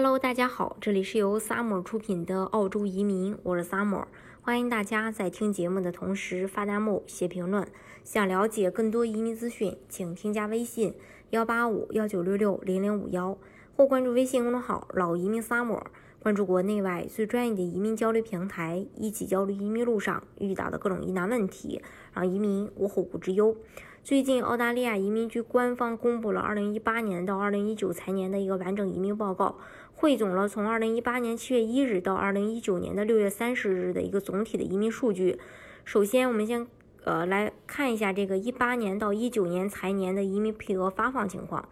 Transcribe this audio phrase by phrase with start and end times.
[0.00, 4.04] Hello，大家好，这里是由 Summer 出品的澳洲移民，我是 Summer，
[4.40, 7.66] 欢迎大家在听节目的同时发弹幕、写评论。
[8.04, 10.94] 想了解更多移民资讯，请添加微信
[11.30, 13.36] 幺八五幺九六六零零五幺，
[13.74, 15.82] 或关注微信公众号“老移民 Summer”，
[16.20, 21.82] 关注国内外最专业的移民交流平台，一起交流移民路上遇到的各种疑难问题，
[22.14, 23.56] 让移民无后顾之忧。
[24.04, 29.58] 最近，澳大利亚移民局官方公布了2018年到2019财年的一个完整移民报告，
[30.00, 35.40] 汇总了从2018年7月1日到2019年的6月30日的一个总体的移民数据。
[35.84, 36.64] 首先，我们先
[37.02, 41.68] 呃来看一下这个18年到19年财年的移民配额发放情况。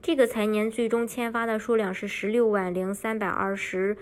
[0.00, 3.96] 这个财年最终签发的数量是16万零323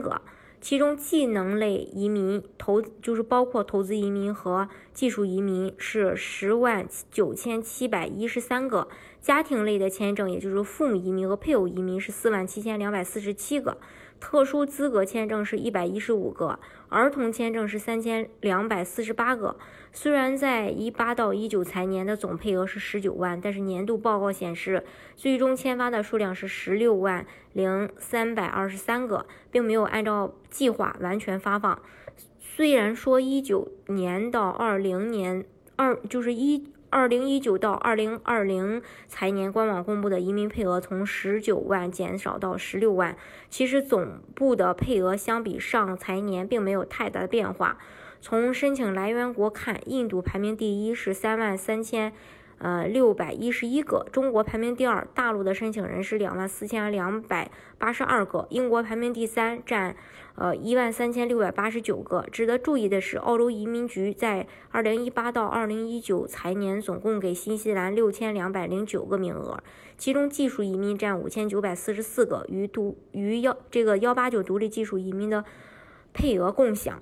[0.00, 0.22] 个。
[0.60, 8.88] 其中，技能类移民投就是包括投资移民和技术移民是十万九千七百一十三个；
[9.20, 13.76] 家庭类的签证，也就是父母移民和配偶移民是四万七千两百四十七个；
[14.18, 19.56] 特殊资格签证是一百一十五个；儿童签证是三千两百四十八个。
[19.92, 24.82] 虽然在一八到一九财年的总配额是十九万，但是年度报告显示，
[25.14, 31.80] 最终签发的数量是十六万零三百二十三个，并没有按照计划完全发放。
[32.56, 35.44] 虽然说一九年到二零年
[35.76, 43.16] 二就是一二零一九到二零二零财年官网公布的移民配额从十九万减少到十六万，
[43.48, 47.78] 其实总部的配额相比上财年并没有太大的变化。
[48.20, 52.12] 从申请来源国看，印度排名第一，是三万三千，
[52.58, 59.94] 呃六百一十一个；中国排名第二，大陆的申请人是两万四千两百八十二个；英国排名第三，占
[60.34, 62.24] 呃一万三千六百八十九个。
[62.30, 69.62] 值得注意的是，澳洲移民局在二零一八到二零一九财年总共给新西兰六千两百零九个名额，
[69.96, 75.44] 其中技术移民占五千九百四十四个，与独与幺这个幺八九独立技术移民的
[76.12, 77.00] 配额共享。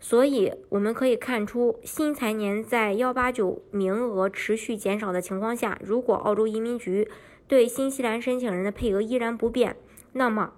[0.00, 7.08] 所以我们可以看出，新财年在幺八九名额持续减少的情况下，如果澳洲移民局
[7.48, 9.76] 对新西兰申请人的配额依然不变，
[10.12, 10.52] 那么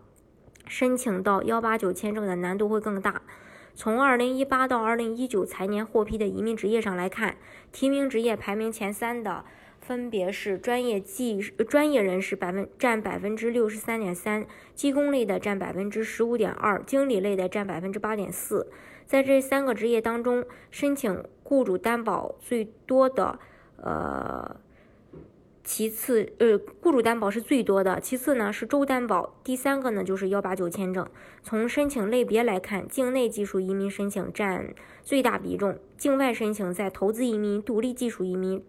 [0.67, 3.23] 申请到幺八九签证的难度会更大。
[3.75, 7.37] 从二零一八到二零一九财年获批的移民职业上来看，
[7.71, 9.45] 提名职业排名前三的
[9.87, 18.69] 分别是专业技专业人士百分占百分之六十三点三，技工类的占百分之十五点二，经理类的占百分之八点四。
[19.07, 23.39] 在这三个职业当中，申请雇主担保最多的，
[23.77, 24.57] 呃，
[25.63, 31.09] 其次，呃，雇主担保是最多的，其次呢是州担保，第三个呢就是幺八九签证。
[31.45, 34.75] 从申请类别来看，境内技术移民申请占
[35.05, 38.61] 最大比重，境外申请在投资移民、独立技术移民。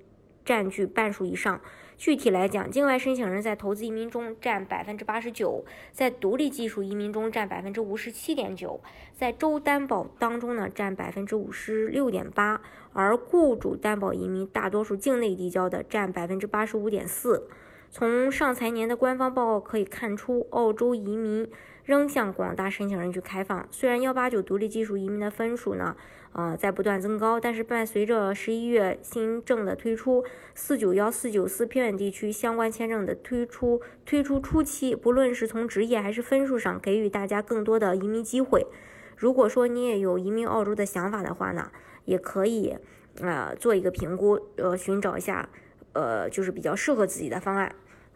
[0.47, 1.59] 占据半数以上。
[1.97, 8.80] 具体来讲，境外申请人在投资移民中占百分之八十九，在独立技术移民中占百分之五十七点九，
[9.16, 12.62] 在州担保当中呢占百分之五十六点八，
[12.94, 17.50] 而雇主担保移民大多数境内递交的占百分之八十五点四。
[17.90, 21.50] 从上财年的官方报告可以看出，澳洲移民
[21.87, 23.65] 仍向广大申请人去开放。
[23.71, 25.95] 虽然幺八九独立技术移民的分数呢，
[26.33, 38.67] 呃，在不断增高，但是伴随着十一月新政的推出，四九幺、四九四偏远地区相关签证的推出，推出初期，不论是从职业还是分数上，给予大家更多的移民机会。
[39.15, 41.71] 如果说你也有移民澳洲的想法的话呢，
[42.03, 42.77] 也可以，
[43.21, 45.47] 呃，做一个评估，呃，寻找一下。
[45.93, 47.73] 呃，就是比较适合自己的方案。